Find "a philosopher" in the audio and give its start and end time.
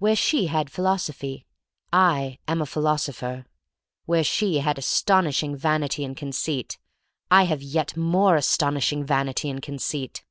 2.60-3.46